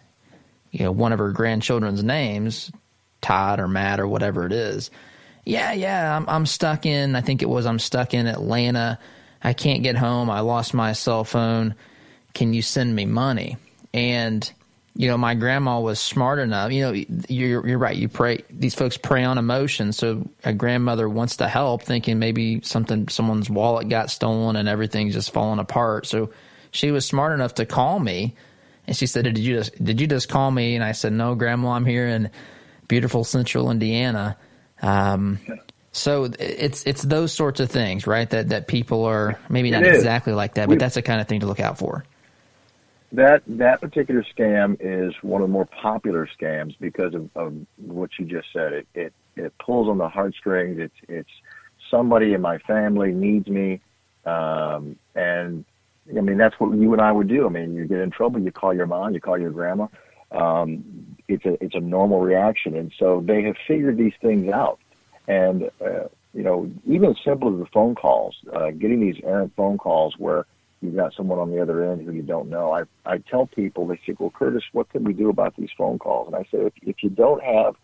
[0.72, 2.72] you know, one of her grandchildren's names,
[3.22, 4.92] Todd or Matt or whatever it is.
[5.46, 7.16] Yeah, yeah, I'm I'm stuck in.
[7.16, 9.00] I think it was I'm stuck in Atlanta.
[9.42, 10.30] I can't get home.
[10.30, 11.76] I lost my cell phone.
[12.34, 13.58] Can you send me money?
[13.94, 14.52] And
[14.96, 16.72] you know, my grandma was smart enough.
[16.72, 17.96] You know, you're you're right.
[17.96, 18.44] You pray.
[18.50, 19.92] These folks prey on emotion.
[19.92, 25.14] So a grandmother wants to help, thinking maybe something, someone's wallet got stolen and everything's
[25.16, 26.06] just falling apart.
[26.06, 26.30] So
[26.70, 28.36] she was smart enough to call me,
[28.86, 31.34] and she said, "Did you just did you just call me?" And I said, "No,
[31.34, 32.30] Grandma, I'm here in
[32.88, 34.38] beautiful Central Indiana."
[34.82, 35.40] Um,
[35.92, 38.30] so it's it's those sorts of things, right?
[38.30, 41.40] That that people are maybe not exactly like that, but that's the kind of thing
[41.40, 42.04] to look out for
[43.14, 48.10] that that particular scam is one of the more popular scams because of, of what
[48.18, 48.74] you just said.
[48.74, 50.80] It, it it pulls on the heartstrings.
[50.80, 51.30] It's it's
[51.90, 53.82] somebody in my family needs me,
[54.26, 55.64] um, and
[56.10, 57.46] I mean that's what you and I would do.
[57.46, 59.88] I mean, you get in trouble, you call your mom, you call your grandma.
[60.32, 64.80] Um, it's a it's a normal reaction, and so they have figured these things out.
[65.28, 69.54] And uh, you know, even as simple as the phone calls, uh, getting these errant
[69.56, 70.48] phone calls where
[70.84, 72.72] you've got someone on the other end who you don't know.
[72.72, 75.98] I I tell people they say, well, Curtis, what can we do about these phone
[75.98, 76.28] calls?
[76.28, 77.76] And I say, if, if you don't have,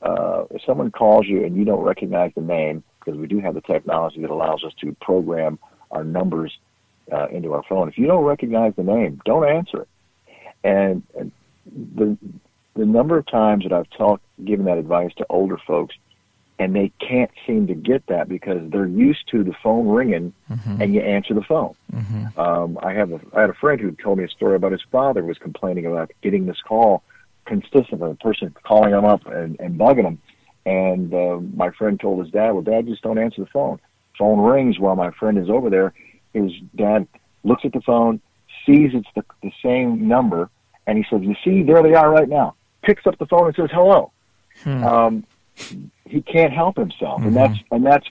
[0.00, 3.54] uh, if someone calls you and you don't recognize the name, because we do have
[3.54, 5.58] the technology that allows us to program
[5.90, 6.56] our numbers
[7.12, 7.88] uh, into our phone.
[7.88, 9.88] If you don't recognize the name, don't answer it.
[10.64, 11.32] And, and
[11.96, 12.16] the
[12.74, 15.94] the number of times that I've talked, given that advice to older folks,
[16.62, 20.80] and they can't seem to get that because they're used to the phone ringing mm-hmm.
[20.80, 21.74] and you answer the phone.
[21.92, 22.38] Mm-hmm.
[22.38, 24.82] Um, I have a I had a friend who told me a story about his
[24.92, 27.02] father was complaining about getting this call
[27.46, 30.18] consistently, a person calling him up and, and bugging him.
[30.64, 33.80] And uh, my friend told his dad, "Well, Dad, just don't answer the phone.
[34.16, 35.92] Phone rings while my friend is over there.
[36.32, 37.08] His dad
[37.42, 38.20] looks at the phone,
[38.64, 40.48] sees it's the, the same number,
[40.86, 43.56] and he says, "You see, there they are right now." Picks up the phone and
[43.56, 44.12] says, "Hello."
[44.62, 44.84] Hmm.
[44.84, 45.24] Um,
[46.12, 47.28] he can't help himself, mm-hmm.
[47.28, 48.06] and that's and that's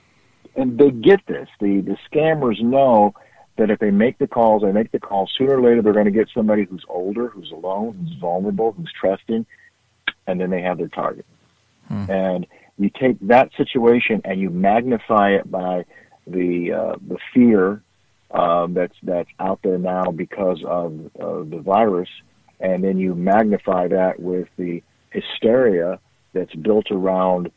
[0.56, 1.48] and they get this.
[1.60, 3.14] The the scammers know
[3.56, 6.06] that if they make the calls, they make the calls sooner or later they're going
[6.06, 9.46] to get somebody who's older, who's alone, who's vulnerable, who's trusting,
[10.26, 11.26] and then they have their target.
[11.90, 12.08] Mm.
[12.08, 12.46] And
[12.78, 15.84] you take that situation and you magnify it by
[16.26, 17.82] the uh, the fear
[18.32, 22.08] um, that's that's out there now because of uh, the virus,
[22.58, 26.00] and then you magnify that with the hysteria
[26.32, 27.52] that's built around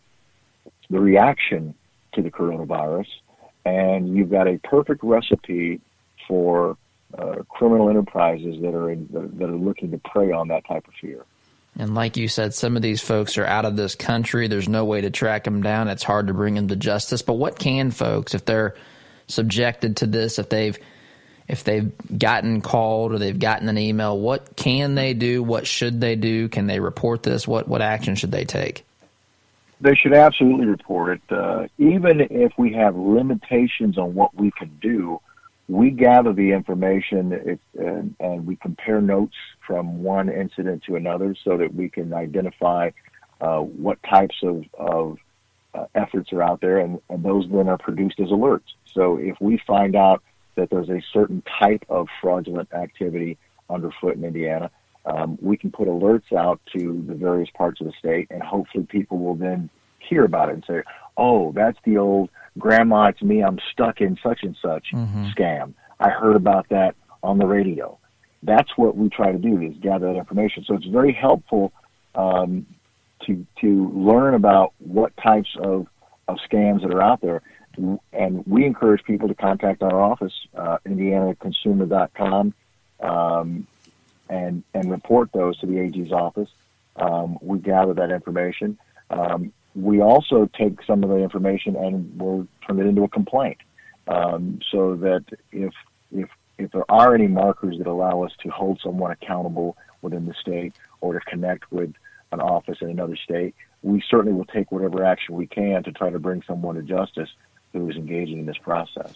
[0.89, 1.73] the reaction
[2.13, 3.07] to the coronavirus,
[3.65, 5.81] and you've got a perfect recipe
[6.27, 6.77] for
[7.17, 10.93] uh, criminal enterprises that are in, that are looking to prey on that type of
[10.99, 11.25] fear.
[11.77, 14.47] And like you said, some of these folks are out of this country.
[14.47, 15.89] There's no way to track them down.
[15.89, 17.21] It's hard to bring them to justice.
[17.21, 18.75] But what can folks, if they're
[19.27, 20.77] subjected to this, if they've
[21.47, 25.43] if they've gotten called or they've gotten an email, what can they do?
[25.43, 26.49] What should they do?
[26.49, 27.47] Can they report this?
[27.47, 28.85] What what action should they take?
[29.81, 31.35] They should absolutely report it.
[31.35, 35.19] Uh, even if we have limitations on what we can do,
[35.67, 39.35] we gather the information and, and, we compare notes
[39.65, 42.91] from one incident to another so that we can identify
[43.41, 45.17] uh, what types of, of
[45.73, 48.73] uh, efforts are out there, and, and those then are produced as alerts.
[48.93, 50.23] So if we find out
[50.55, 53.37] that there's a certain type of fraudulent activity
[53.69, 54.71] underfoot in Indiana,
[55.05, 58.85] um, we can put alerts out to the various parts of the state, and hopefully
[58.89, 60.83] people will then hear about it and say,
[61.17, 63.05] "Oh, that's the old grandma.
[63.05, 63.43] It's me.
[63.43, 65.25] I'm stuck in such and such mm-hmm.
[65.27, 65.73] scam.
[65.99, 67.97] I heard about that on the radio."
[68.43, 70.63] That's what we try to do is gather that information.
[70.67, 71.71] So it's very helpful
[72.13, 72.65] um,
[73.25, 75.87] to to learn about what types of
[76.27, 77.41] of scams that are out there
[78.13, 82.53] and we encourage people to contact our office, uh, indianaconsumer.com,
[83.01, 83.67] um,
[84.29, 86.49] and and report those to the AG's office.
[86.95, 88.77] Um, we gather that information.
[89.09, 93.57] Um, we also take some of the information and we'll turn it into a complaint,
[94.07, 95.73] um, so that if
[96.11, 100.33] if if there are any markers that allow us to hold someone accountable within the
[100.33, 101.93] state or to connect with
[102.31, 106.09] an office in another state, we certainly will take whatever action we can to try
[106.09, 107.29] to bring someone to justice
[107.73, 109.13] who is engaging in this process.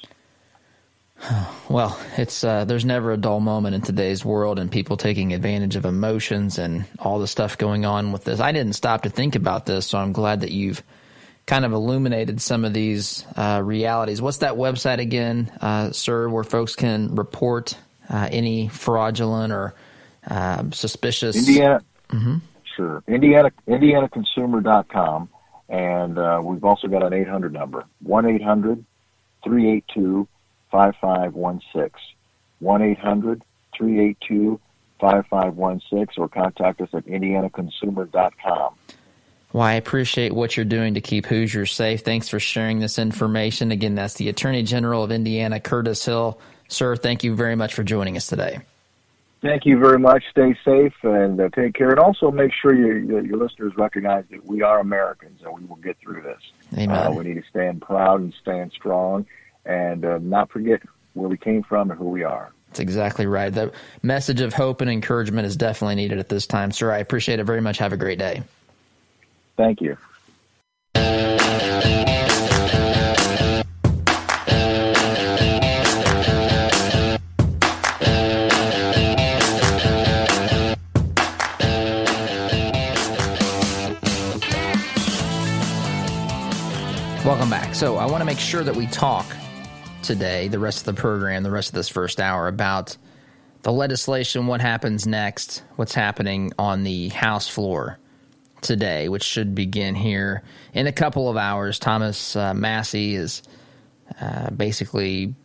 [1.70, 5.76] Well, it's uh, there's never a dull moment in today's world, and people taking advantage
[5.76, 8.40] of emotions and all the stuff going on with this.
[8.40, 10.82] I didn't stop to think about this, so I'm glad that you've
[11.46, 14.20] kind of illuminated some of these uh, realities.
[14.20, 17.78] What's that website again, uh, sir, where folks can report
[18.10, 19.76] uh, any fraudulent or
[20.28, 21.36] um, suspicious?
[21.36, 21.82] Indiana.
[22.10, 22.38] Mm-hmm.
[22.76, 23.04] Sure.
[23.08, 25.30] Indiana IndianaConsumer.com.
[25.70, 28.84] And uh, we've also got an 800 number, 1 800
[29.44, 30.28] 382
[30.72, 31.92] 5516.
[32.60, 33.42] 1 800
[33.78, 34.60] 382
[35.00, 38.74] 5516 or contact us at indianaconsumer.com.
[39.52, 42.02] Well, I appreciate what you're doing to keep Hoosiers safe.
[42.02, 43.72] Thanks for sharing this information.
[43.72, 46.40] Again, that's the Attorney General of Indiana, Curtis Hill.
[46.68, 48.60] Sir, thank you very much for joining us today.
[49.42, 50.24] Thank you very much.
[50.30, 51.90] Stay safe and uh, take care.
[51.90, 55.78] And also make sure your, your listeners recognize that we are Americans and we will
[55.78, 56.42] get through this.
[56.78, 56.90] Amen.
[56.90, 59.26] Uh, we need to stand proud and stand strong
[59.70, 60.82] and uh, not forget
[61.14, 62.52] where we came from and who we are.
[62.68, 63.54] That's exactly right.
[63.54, 66.72] The message of hope and encouragement is definitely needed at this time.
[66.72, 67.78] Sir, I appreciate it very much.
[67.78, 68.44] Have a great day.
[69.58, 69.96] Thank you.
[87.26, 87.76] Welcome back.
[87.76, 89.26] So, I want to make sure that we talk
[90.10, 92.98] today, the rest of the program, the rest of this first hour, about
[93.62, 98.00] the legislation, what happens next, what's happening on the House floor
[98.62, 100.42] today, which should begin here
[100.74, 101.78] in a couple of hours.
[101.78, 103.44] Thomas uh, Massie is
[104.20, 105.36] uh, basically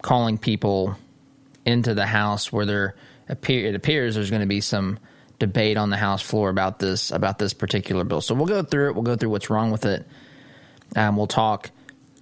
[0.00, 0.96] calling people
[1.66, 2.94] into the House where there
[3.28, 5.00] appear, it appears there's going to be some
[5.40, 8.20] debate on the House floor about this about this particular bill.
[8.20, 8.94] So we'll go through it.
[8.94, 10.06] We'll go through what's wrong with it
[10.96, 11.70] um, we'll talk,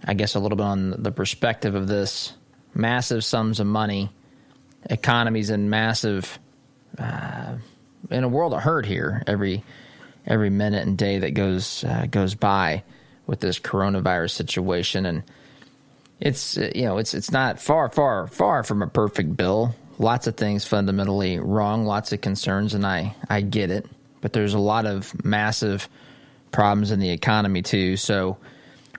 [0.06, 2.32] I guess, a little bit on the perspective of this
[2.74, 4.10] massive sums of money,
[4.88, 6.38] economies in massive,
[6.98, 7.56] uh,
[8.10, 9.64] in a world of hurt here every
[10.26, 12.82] every minute and day that goes uh, goes by
[13.26, 15.22] with this coronavirus situation, and
[16.20, 19.74] it's you know it's it's not far far far from a perfect bill.
[19.98, 23.86] Lots of things fundamentally wrong, lots of concerns, and I I get it,
[24.20, 25.88] but there's a lot of massive
[26.52, 27.96] problems in the economy too.
[27.96, 28.36] So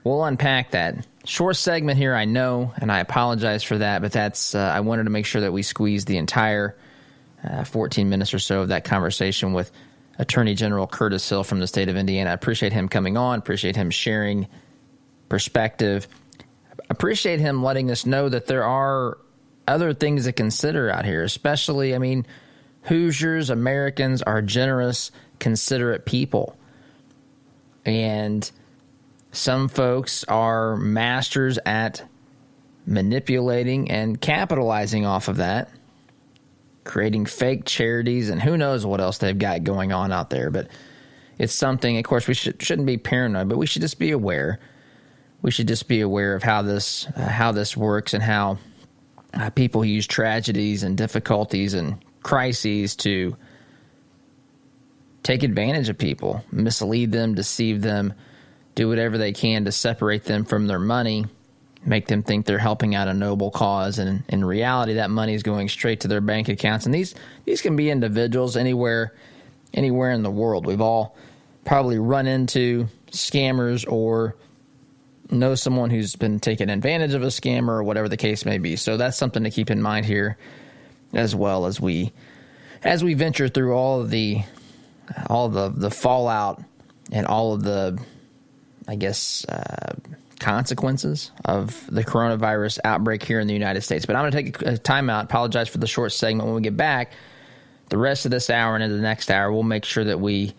[0.04, 1.06] we'll unpack that.
[1.24, 5.04] Short segment here, I know, and I apologize for that, but that's uh, I wanted
[5.04, 6.76] to make sure that we squeezed the entire
[7.44, 9.70] uh, 14 minutes or so of that conversation with
[10.18, 12.30] Attorney General Curtis Hill from the state of Indiana.
[12.30, 14.48] I appreciate him coming on, appreciate him sharing
[15.28, 16.08] perspective,
[16.90, 19.18] appreciate him letting us know that there are
[19.66, 22.26] other things to consider out here, especially, I mean,
[22.82, 26.56] Hoosiers, Americans are generous, considerate people.
[27.84, 28.50] And
[29.38, 32.02] some folks are masters at
[32.86, 35.70] manipulating and capitalizing off of that,
[36.84, 40.50] creating fake charities, and who knows what else they've got going on out there.
[40.50, 40.68] But
[41.38, 44.58] it's something, of course, we should, shouldn't be paranoid, but we should just be aware.
[45.40, 48.58] We should just be aware of how this uh, how this works and how
[49.34, 53.36] uh, people use tragedies and difficulties and crises to
[55.22, 58.14] take advantage of people, mislead them, deceive them
[58.78, 61.26] do whatever they can to separate them from their money,
[61.84, 65.42] make them think they're helping out a noble cause, and in reality, that money is
[65.42, 66.86] going straight to their bank accounts.
[66.86, 69.14] And these these can be individuals anywhere
[69.74, 70.64] anywhere in the world.
[70.64, 71.16] We've all
[71.64, 74.36] probably run into scammers or
[75.28, 78.76] know someone who's been taken advantage of a scammer or whatever the case may be.
[78.76, 80.38] So that's something to keep in mind here
[81.12, 82.12] as well as we
[82.84, 84.42] as we venture through all of the
[85.26, 86.62] all the the fallout
[87.10, 87.98] and all of the
[88.88, 89.94] I guess, uh,
[90.40, 94.06] consequences of the coronavirus outbreak here in the United States.
[94.06, 96.46] But I'm going to take a timeout, apologize for the short segment.
[96.46, 97.12] When we get back,
[97.90, 100.54] the rest of this hour and into the next hour, we'll make sure that we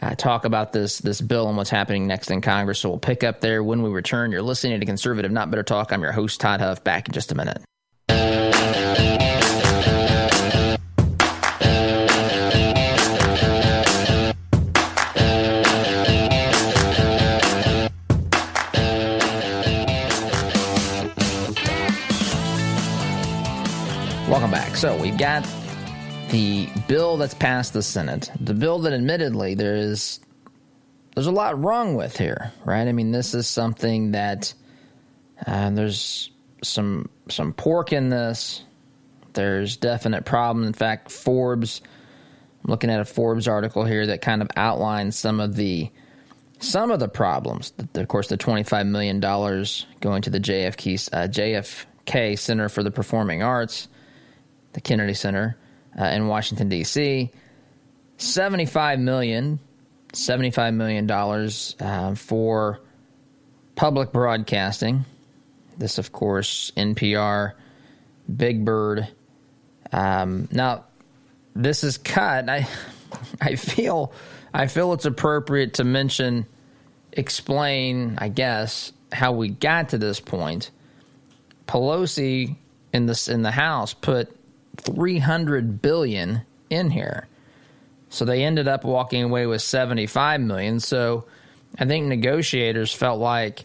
[0.00, 2.78] uh, talk about this this bill and what's happening next in Congress.
[2.80, 4.32] So we'll pick up there when we return.
[4.32, 5.92] You're listening to Conservative Not Bitter Talk.
[5.92, 6.84] I'm your host, Todd Huff.
[6.84, 7.62] Back in just a minute.
[24.76, 25.42] So we've got
[26.28, 30.20] the bill that's passed the Senate, the bill that admittedly there is
[31.14, 32.86] there's a lot wrong with here, right?
[32.86, 34.52] I mean, this is something that
[35.46, 36.30] uh, there's
[36.62, 38.64] some some pork in this.
[39.32, 40.66] There's definite problem.
[40.66, 41.80] In fact, Forbes.
[42.62, 45.90] I'm looking at a Forbes article here that kind of outlines some of the
[46.58, 47.72] some of the problems.
[47.94, 52.90] Of course, the 25 million dollars going to the JFK uh, JFK Center for the
[52.90, 53.88] Performing Arts
[54.76, 55.56] the Kennedy Center
[55.98, 57.30] uh, in Washington D.C.
[58.18, 59.58] Seventy-five million,
[60.12, 62.80] seventy-five million dollars uh, for
[63.74, 65.06] public broadcasting.
[65.78, 67.54] This, of course, NPR,
[68.34, 69.08] Big Bird.
[69.92, 70.84] Um, now,
[71.54, 72.50] this is cut.
[72.50, 72.68] I,
[73.40, 74.12] I feel,
[74.52, 76.44] I feel it's appropriate to mention,
[77.12, 80.70] explain, I guess, how we got to this point.
[81.66, 82.56] Pelosi
[82.92, 84.35] in this in the House put
[84.76, 87.28] 300 billion in here.
[88.08, 90.80] So they ended up walking away with 75 million.
[90.80, 91.26] So
[91.78, 93.64] I think negotiators felt like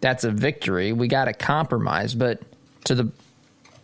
[0.00, 0.92] that's a victory.
[0.92, 2.42] We got a compromise, but
[2.84, 3.10] to the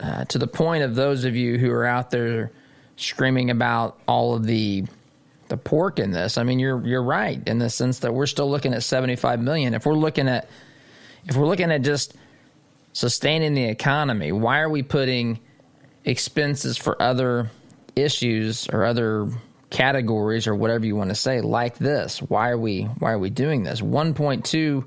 [0.01, 2.51] uh, to the point of those of you who are out there
[2.97, 4.85] screaming about all of the
[5.49, 6.39] the pork in this.
[6.39, 9.75] I mean, you're you're right in the sense that we're still looking at 75 million.
[9.75, 10.49] If we're looking at
[11.27, 12.15] if we're looking at just
[12.93, 15.39] sustaining the economy, why are we putting
[16.05, 17.51] expenses for other
[17.95, 19.29] issues or other
[19.71, 22.21] categories or whatever you want to say like this?
[22.21, 23.81] Why are we why are we doing this?
[23.81, 24.85] 1.2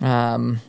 [0.00, 0.60] um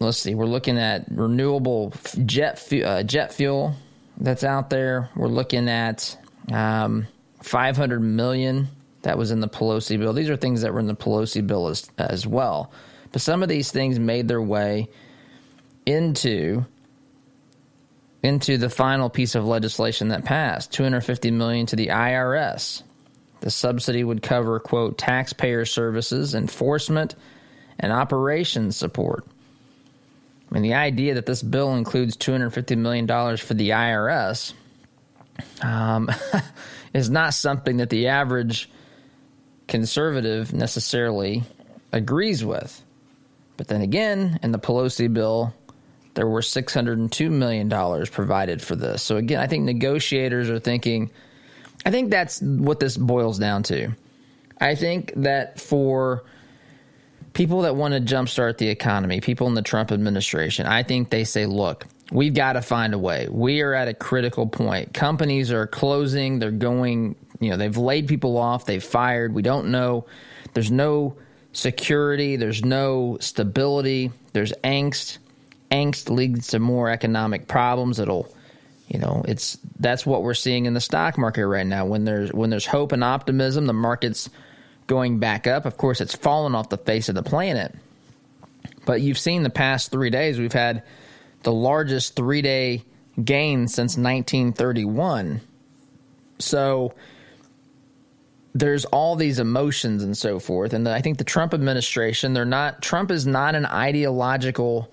[0.00, 1.92] let's see, we're looking at renewable
[2.24, 3.74] jet uh, jet fuel
[4.18, 5.10] that's out there.
[5.16, 6.16] We're looking at
[6.52, 7.06] um,
[7.42, 8.68] 500 million
[9.02, 10.12] that was in the Pelosi bill.
[10.12, 12.72] These are things that were in the Pelosi bill as, as well.
[13.12, 14.88] But some of these things made their way
[15.88, 16.64] into
[18.22, 22.82] into the final piece of legislation that passed 250 million to the IRS.
[23.40, 27.14] The subsidy would cover quote taxpayer services, enforcement,
[27.78, 29.24] and operations support.
[30.50, 34.52] I mean, the idea that this bill includes $250 million for the IRS
[35.62, 36.10] um,
[36.92, 38.68] is not something that the average
[39.68, 41.44] conservative necessarily
[41.92, 42.82] agrees with.
[43.56, 45.54] But then again, in the Pelosi bill,
[46.18, 47.70] there were $602 million
[48.06, 49.04] provided for this.
[49.04, 51.12] So again, I think negotiators are thinking,
[51.86, 53.92] I think that's what this boils down to.
[54.60, 56.24] I think that for
[57.34, 61.22] people that want to jumpstart the economy, people in the Trump administration, I think they
[61.22, 63.28] say, look, we've got to find a way.
[63.30, 64.92] We are at a critical point.
[64.92, 69.34] Companies are closing, they're going, you know, they've laid people off, they've fired.
[69.34, 70.04] We don't know.
[70.52, 71.16] There's no
[71.52, 75.18] security, there's no stability, there's angst.
[75.70, 77.98] Angst leads to more economic problems.
[77.98, 78.32] It'll
[78.88, 82.32] you know it's that's what we're seeing in the stock market right now when there's
[82.32, 84.30] when there's hope and optimism the market's
[84.86, 85.66] going back up.
[85.66, 87.74] Of course, it's fallen off the face of the planet.
[88.84, 90.82] But you've seen the past three days, we've had
[91.42, 92.82] the largest three day
[93.22, 95.40] gain since 1931.
[96.38, 96.94] So
[98.54, 100.72] there's all these emotions and so forth.
[100.72, 104.90] And I think the Trump administration, they're not, Trump is not an ideological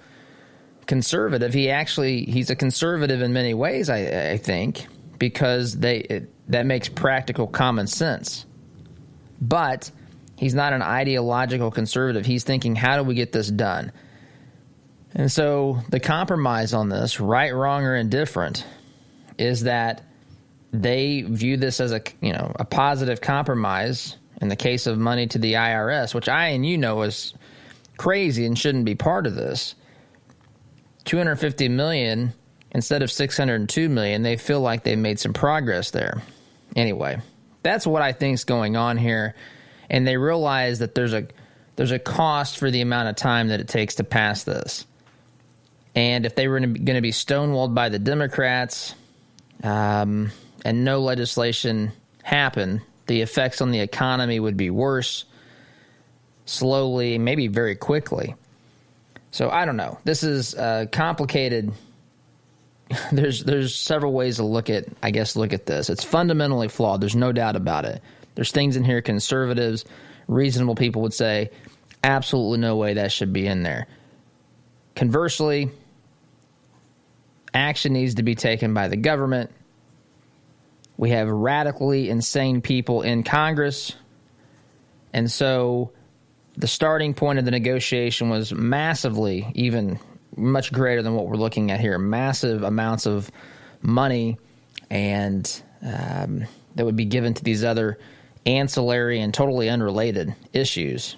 [0.86, 1.54] conservative.
[1.54, 6.66] He actually, he's a conservative in many ways, I, I think, because they, it, that
[6.66, 8.46] makes practical common sense.
[9.42, 9.92] But
[10.38, 12.26] he's not an ideological conservative.
[12.26, 13.92] He's thinking, how do we get this done?
[15.14, 18.66] And so the compromise on this, right, wrong, or indifferent,
[19.38, 20.04] is that
[20.82, 25.28] they view this as a you know a positive compromise in the case of money
[25.28, 27.34] to the IRS, which I and you know is
[27.98, 29.76] crazy and shouldn't be part of this.
[31.06, 32.34] 250 million
[32.72, 36.22] instead of 602 million, they feel like they made some progress there.
[36.76, 37.20] Anyway,
[37.64, 39.34] that's what I think is going on here.
[39.90, 41.28] And they realize that there's a
[41.78, 44.86] there's a cost for the amount of time that it takes to pass this.
[45.94, 48.94] And if they were going to be stonewalled by the Democrats
[49.64, 50.32] um,
[50.64, 51.92] and no legislation
[52.24, 55.26] happened, the effects on the economy would be worse,
[56.46, 58.36] slowly, maybe very quickly.
[59.36, 59.98] So I don't know.
[60.06, 61.74] This is a complicated
[63.12, 65.90] there's there's several ways to look at I guess look at this.
[65.90, 67.02] It's fundamentally flawed.
[67.02, 68.02] There's no doubt about it.
[68.36, 69.84] There's things in here conservatives,
[70.30, 71.50] reasonable people would say
[72.02, 73.88] absolutely no way that should be in there.
[74.96, 75.70] Conversely,
[77.54, 79.52] action needs to be taken by the government.
[80.96, 83.98] We have radically insane people in Congress.
[85.12, 85.92] And so
[86.58, 90.00] the starting point of the negotiation was massively even
[90.36, 91.98] much greater than what we're looking at here.
[91.98, 93.32] Massive amounts of
[93.82, 94.38] money,
[94.90, 96.46] and um,
[96.76, 97.98] that would be given to these other
[98.46, 101.16] ancillary and totally unrelated issues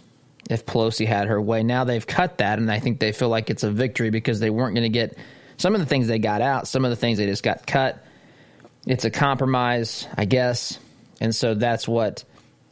[0.50, 1.64] if Pelosi had her way.
[1.64, 4.50] Now they've cut that, and I think they feel like it's a victory because they
[4.50, 5.18] weren't going to get
[5.58, 8.04] some of the things they got out, some of the things they just got cut.
[8.86, 10.80] It's a compromise, I guess,
[11.20, 12.24] and so that's what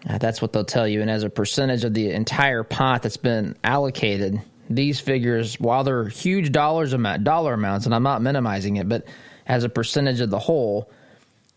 [0.08, 1.02] uh, that's what they'll tell you.
[1.02, 6.08] And as a percentage of the entire pot that's been allocated these figures, while they're
[6.08, 9.06] huge dollars amount, dollar amounts, and I'm not minimizing it, but
[9.46, 10.90] as a percentage of the whole,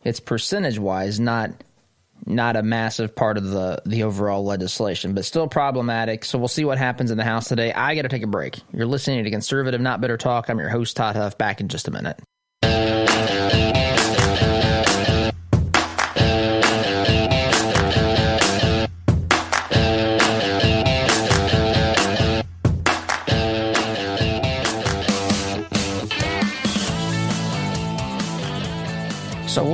[0.05, 1.51] it's percentage wise not
[2.27, 6.25] not a massive part of the the overall legislation, but still problematic.
[6.25, 7.73] So we'll see what happens in the House today.
[7.73, 8.59] I got to take a break.
[8.73, 10.51] You're listening to Conservative Not Bitter Talk.
[10.51, 11.39] I'm your host Todd Huff.
[11.39, 12.19] Back in just a minute.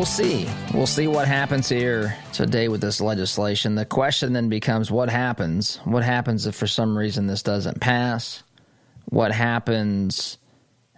[0.04, 0.46] We'll see.
[0.74, 3.74] We'll see what happens here today with this legislation.
[3.74, 5.76] The question then becomes what happens?
[5.84, 8.42] What happens if for some reason this doesn't pass?
[9.06, 10.36] What happens?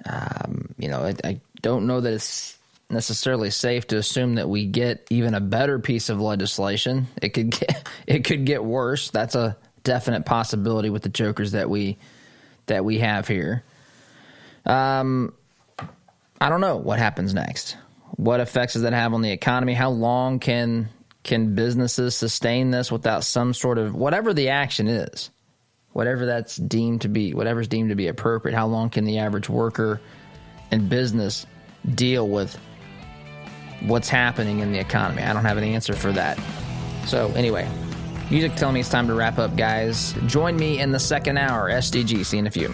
[0.07, 2.59] Um, you know, I, I, don't know that it's
[2.91, 7.07] necessarily safe to assume that we get even a better piece of legislation.
[7.23, 9.11] It could get it could get worse.
[9.11, 11.97] That's a definite possibility with the jokers that we
[12.67, 13.63] that we have here.
[14.65, 15.33] Um,
[16.41, 17.77] I don't know what happens next.
[18.17, 19.75] What effects does that have on the economy?
[19.75, 20.89] How long can
[21.23, 25.31] can businesses sustain this without some sort of whatever the action is,
[25.93, 28.55] whatever that's deemed to be, whatever's deemed to be appropriate?
[28.55, 30.01] How long can the average worker
[30.71, 31.45] and business
[31.95, 32.57] deal with
[33.83, 35.23] what's happening in the economy?
[35.23, 36.39] I don't have an answer for that.
[37.07, 37.69] So anyway,
[38.31, 40.15] music telling me it's time to wrap up, guys.
[40.27, 41.71] Join me in the second hour.
[41.71, 42.25] SDG.
[42.25, 42.73] See you in a few.